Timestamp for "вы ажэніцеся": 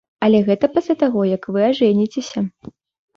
1.57-2.43